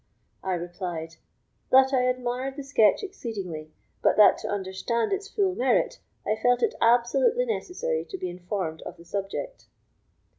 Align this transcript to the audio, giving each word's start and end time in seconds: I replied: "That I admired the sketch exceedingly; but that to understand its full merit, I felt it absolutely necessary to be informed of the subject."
I 0.43 0.53
replied: 0.55 1.17
"That 1.69 1.93
I 1.93 2.01
admired 2.05 2.55
the 2.57 2.63
sketch 2.63 3.03
exceedingly; 3.03 3.71
but 4.01 4.17
that 4.17 4.39
to 4.39 4.47
understand 4.47 5.13
its 5.13 5.27
full 5.29 5.53
merit, 5.53 5.99
I 6.25 6.37
felt 6.41 6.63
it 6.63 6.73
absolutely 6.81 7.45
necessary 7.45 8.03
to 8.05 8.17
be 8.17 8.27
informed 8.27 8.81
of 8.81 8.97
the 8.97 9.05
subject." 9.05 9.67